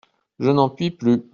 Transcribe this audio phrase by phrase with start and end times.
[0.39, 1.21] Je n'en puis plus.